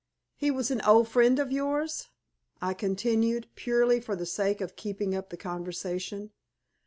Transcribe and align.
"He 0.35 0.49
was 0.49 0.71
an 0.71 0.81
old 0.81 1.07
friend 1.09 1.37
of 1.37 1.51
yours?" 1.51 2.09
I 2.59 2.73
continued, 2.73 3.45
purely 3.53 3.99
for 4.01 4.15
the 4.15 4.25
sake 4.25 4.59
of 4.59 4.75
keeping 4.75 5.13
up 5.13 5.29
the 5.29 5.37
conversation. 5.37 6.31